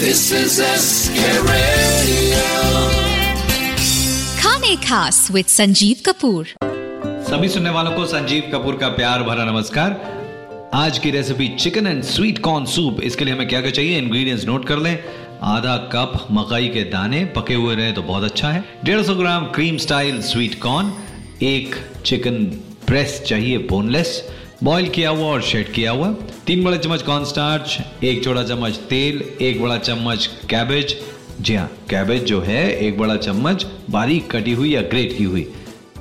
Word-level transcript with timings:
This 0.00 0.20
is 0.32 0.52
SK 0.64 1.24
Radio. 1.46 2.44
खाने 4.38 4.74
खास 4.84 5.28
with 5.32 5.46
Sanjeev 5.46 5.96
Kapoor. 6.06 6.46
सभी 7.26 7.48
सुनने 7.48 7.70
वालों 7.70 7.92
को 7.92 8.06
संजीव 8.06 8.48
कपूर 8.52 8.76
का 8.76 8.88
प्यार 8.88 9.22
भरा 9.22 9.44
नमस्कार। 9.44 10.70
आज 10.74 10.98
की 10.98 11.10
recipe 11.10 11.48
chicken 11.56 11.86
and 11.86 12.02
sweet 12.04 12.38
corn 12.38 12.64
soup 12.66 13.02
इसके 13.04 13.24
लिए 13.24 13.34
हमें 13.34 13.48
क्या 13.48 13.60
क्या 13.60 13.70
चाहिए? 13.70 13.98
इंग्रेडिएंट्स 13.98 14.46
नोट 14.46 14.66
कर 14.66 14.78
लें। 14.78 14.96
आधा 15.42 15.76
कप 15.92 16.26
मकई 16.30 16.68
के 16.68 16.84
दाने 16.90 17.24
पके 17.36 17.54
हुए 17.54 17.74
रहे 17.74 17.92
तो 17.92 18.02
बहुत 18.02 18.24
अच्छा 18.24 18.48
है। 18.48 18.64
डेढ़ 18.84 19.02
सौ 19.02 19.14
gram 19.14 19.44
cream 19.54 19.76
style 19.86 20.22
sweet 20.22 20.60
corn 20.60 20.92
एक 21.42 21.74
चिकन 22.06 22.44
ब्रेस्ट 22.86 23.22
चाहिए 23.22 23.58
बोनलेस 23.68 24.20
बॉईल 24.64 24.88
किया 24.88 25.10
हुआ 25.10 25.26
और 25.26 25.42
शेड 25.42 25.72
किया 25.72 25.90
हुआ। 25.90 26.08
तीन 26.46 26.64
बड़े 26.64 26.78
चम्मच 26.78 27.02
कॉर्न 27.02 27.24
स्टार्च 27.24 28.04
एक 28.04 28.22
छोटा 28.24 28.42
चम्मच 28.42 28.76
तेल, 28.88 29.22
एक 29.40 29.62
बड़ा 29.62 29.76
चम्मच 29.78 30.26
कैबेज 30.50 30.96
जी 31.40 31.54
हाँ 31.54 31.66
कैबेज 31.90 32.24
जो 32.24 32.40
है, 32.40 32.76
एक 32.76 32.98
बड़ा 32.98 33.16
चम्मच 33.16 33.66
बारीक 33.90 34.30
कटी 34.30 34.52
हुई 34.52 34.74
या 34.74 34.82
ग्रेट 34.82 35.16
की 35.18 35.24
हुई। 35.24 35.46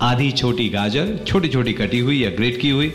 आधी 0.00 0.30
छोटी 0.32 0.68
गाजर 0.68 1.18
छोटी 1.26 1.48
छोटी 1.48 1.72
कटी 1.72 1.98
हुई 1.98 2.22
या 2.22 2.30
ग्रेट 2.30 2.60
की 2.60 2.70
हुई। 2.70 2.92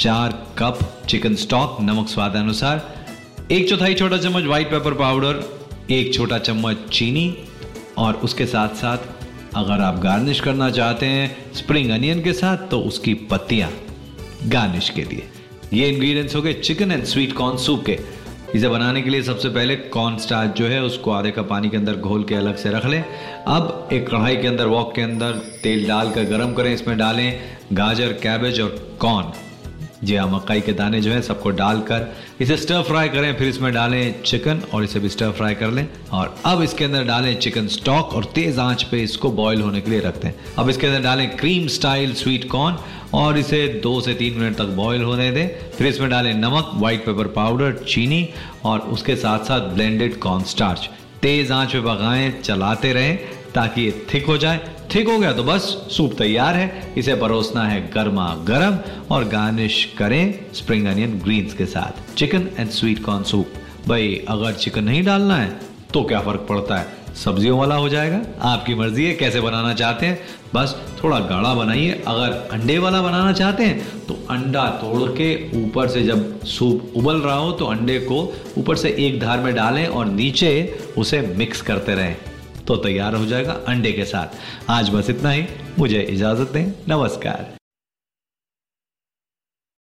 चार 0.00 0.32
कप 0.58 0.78
चिकन 1.08 1.34
स्टॉक 1.34 1.76
नमक 1.80 2.08
स्वाद 2.08 2.36
अनुसार। 2.36 2.86
एक 3.52 3.68
चौथाई 3.68 3.94
छोटा 3.94 4.18
चम्मच 4.18 4.44
व्हाइट 4.44 4.70
पेपर 4.70 4.94
पाउडर 4.94 5.42
एक 5.90 6.14
छोटा 6.14 6.38
चम्मच 6.38 6.88
चीनी। 6.92 7.34
और 7.98 8.14
उसके 8.14 8.46
साथ 8.46 8.74
साथ 8.76 9.54
अगर 9.56 9.80
आप 9.80 9.98
गार्निश 9.98 10.40
करना 10.40 10.70
चाहते 10.70 11.06
हैं 11.06 11.52
स्प्रिंग 11.54 11.90
अनियन 11.90 12.22
के 12.22 12.32
साथ 12.32 12.70
तो 12.70 12.80
उसकी 12.80 13.14
पत्तियाँ। 13.30 13.70
गार्निश 14.46 14.90
के 14.90 15.02
लिए। 15.02 15.28
ये 15.72 15.88
इंग्रेडिएंट्स 15.88 16.34
हो 16.36 16.42
गए 16.42 16.52
chicken 16.52 16.92
and 16.92 17.04
sweet 17.04 17.32
corn 17.32 17.56
soup 17.56 17.84
के। 17.84 17.98
इसे 18.54 18.68
बनाने 18.68 19.02
के 19.02 19.10
लिए 19.10 19.22
सबसे 19.22 19.48
पहले 19.48 19.76
कॉर्न 19.76 20.16
स्टार्च 20.18 20.56
जो 20.56 20.66
है, 20.66 20.82
उसको 20.82 21.10
आधे 21.10 21.30
कप 21.30 21.48
पानी 21.48 21.68
के 21.68 21.76
अंदर 21.76 21.96
घोल 21.96 22.24
के 22.24 22.34
अलग 22.34 22.56
से 22.56 22.70
रख 22.70 22.86
लें। 22.86 23.02
अब 23.02 23.88
एक 23.92 24.08
कढ़ाई 24.08 24.36
के 24.36 24.46
अंदर 24.46 24.66
वॉक 24.66 24.94
के 24.94 25.02
अंदर 25.02 25.32
तेल 25.62 25.86
डालकर 25.88 26.24
गर्म 26.24 26.52
करें। 26.52 26.72
इसमें 26.74 26.96
डालें 26.98 27.40
गाजर 27.72 28.12
कैबेज 28.12 28.60
और 28.60 28.96
कॉर्न 29.00 29.32
जी 30.04 30.16
हाँ 30.16 30.26
मकई 30.30 30.60
के 30.60 30.72
दाने 30.72 31.00
जो 31.00 31.10
है 31.10 31.20
सबको 31.22 31.50
डालकर 31.50 32.06
इसे 32.40 32.56
स्टर 32.56 32.82
फ्राई 32.82 33.08
करें, 33.08 33.36
फिर 33.36 33.48
इसमें 33.48 33.72
डालें 33.74 34.22
चिकन 34.22 34.60
और 34.74 34.84
इसे 34.84 35.00
भी 35.00 35.08
स्टर 35.08 35.30
फ्राई 35.30 35.54
कर 35.54 35.70
लें। 35.70 35.86
और 36.12 36.34
अब 36.46 36.62
इसके 36.62 36.84
अंदर 36.84 37.04
डालें 37.04 37.34
चिकन 37.40 37.66
स्टॉक 37.68 38.12
और 38.14 38.24
तेज 38.34 38.58
आँच 38.58 38.82
पे 38.82 39.02
इसको 39.02 39.30
बॉईल 39.32 39.60
होने 39.60 39.80
के 39.80 39.90
लिए 39.90 40.00
रख 40.00 40.20
दें। 40.22 40.30
अब 40.58 40.68
इसके 40.70 40.86
अंदर 40.86 41.02
डालें 41.02 41.36
क्रीम 41.36 41.66
स्टाइल 41.68 42.14
स्वीट 42.14 42.48
कॉर्न 42.50 42.76
और 43.14 43.38
इसे 43.38 43.66
दो 43.82 44.00
से 44.00 44.14
तीन 44.14 44.38
मिनट 44.38 44.56
तक 44.56 44.68
बॉईल 44.76 45.02
होने 45.02 45.30
दें। 45.32 45.48
फिर 45.70 45.86
इसमें 45.86 46.08
डालें 46.10 46.32
नमक 46.34 46.70
व्हाइट 46.74 47.04
पेपर 47.06 47.26
पाउडर 47.34 47.72
चीनी 47.88 48.28
और 48.64 48.78
उसके 48.78 49.16
साथ 49.16 49.44
साथ 49.44 49.68
ब्लेंडेड 49.74 50.18
कॉर्न 50.20 50.44
स्टार्च 50.44 50.88
तेज 51.22 51.50
आँच 51.52 51.72
पे 51.72 51.80
पकाएँ 51.80 52.30
चलाते 52.42 52.92
रहें। 52.92 53.18
ताकि 53.54 53.82
ये 53.82 54.06
थिक 54.14 54.26
हो 54.26 54.36
जाए। 54.38 54.60
थिक 54.94 55.08
हो 55.08 55.18
गया 55.18 55.32
तो 55.32 55.42
बस 55.44 55.62
सूप 55.90 56.12
तैयार 56.18 56.54
है। 56.54 56.92
इसे 56.98 57.14
परोसना 57.14 57.62
है 57.62 57.80
गर्मा 57.90 58.26
गर्म 58.44 58.78
और 59.10 59.24
गार्निश 59.28 59.84
करें 59.98 60.34
स्प्रिंग 60.54 60.86
अनियन 60.86 61.18
ग्रीन्स 61.18 61.54
के 61.54 61.66
साथ। 61.66 62.14
Chicken 62.14 62.48
and 62.58 62.68
sweet 62.70 63.04
corn 63.04 63.22
soup. 63.22 63.52
भाई, 63.88 64.14
अगर 64.28 64.52
चिकन 64.54 64.84
नहीं 64.84 65.02
डालना 65.04 65.36
है 65.36 65.50
तो 65.94 66.02
क्या 66.04 66.20
फ़र्क 66.20 66.46
पड़ता 66.48 66.76
है? 66.76 66.96
सब्जियों 67.14 67.58
वाला 67.58 67.74
हो 67.74 67.88
जाएगा। 67.88 68.20
आपकी 68.42 68.74
मर्ज़ी 68.74 69.04
है 69.04 69.12
कैसे 69.12 69.40
बनाना 69.40 69.72
चाहते 69.74 70.06
हैं। 70.06 70.18
बस 70.54 70.76
थोड़ा 71.02 71.18
गाढ़ा 71.20 71.54
बनाइए। 71.54 72.02
अगर 72.08 72.32
अंडे 72.52 72.78
वाला 72.78 73.00
बनाना 73.02 73.32
चाहते 73.32 73.64
हैं 73.64 74.06
तो 74.06 74.14
अंडा 74.30 74.64
तोड़ 74.82 75.08
के 75.10 75.34
ऊपर 75.56 75.88
से 75.88 76.02
जब 76.02 76.44
सूप 76.46 76.92
उबल 76.96 77.16
रहा 77.16 77.36
हो 77.36 77.50
तो 77.52 77.66
अंडे 77.66 77.98
को 78.00 78.22
ऊपर 78.58 78.76
से 78.76 78.94
एक 78.98 79.20
धार 79.20 79.38
में 79.38 79.54
डालें 79.54 79.86
और 79.86 80.06
नीचे 80.06 80.52
उसे 80.98 81.20
मिक्स 81.36 81.62
करते 81.62 81.94
रहें। 81.94 82.16
तो 82.68 82.76
तैयार 82.76 83.14
हो 83.14 83.26
जाएगा 83.26 83.52
अंडे 83.52 83.92
के 83.92 84.04
साथ। 84.04 84.26
आज 84.70 84.90
बस 84.90 85.10
इतना 85.10 85.30
ही। 85.30 85.44
मुझे 85.78 86.00
इजाज़त 86.00 86.50
दें। 86.50 86.72
नमस्कार। 86.88 87.57